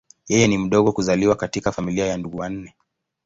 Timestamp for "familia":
1.71-2.05